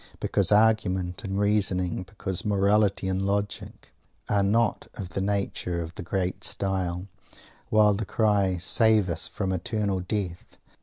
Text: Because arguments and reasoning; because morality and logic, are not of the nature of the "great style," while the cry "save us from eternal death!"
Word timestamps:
Because 0.19 0.51
arguments 0.51 1.23
and 1.23 1.39
reasoning; 1.39 2.01
because 2.01 2.43
morality 2.43 3.07
and 3.07 3.21
logic, 3.23 3.93
are 4.27 4.41
not 4.41 4.87
of 4.95 5.09
the 5.09 5.21
nature 5.21 5.79
of 5.79 5.93
the 5.93 6.01
"great 6.01 6.43
style," 6.43 7.05
while 7.69 7.93
the 7.93 8.03
cry 8.03 8.57
"save 8.57 9.09
us 9.09 9.27
from 9.27 9.53
eternal 9.53 9.99
death!" 9.99 10.57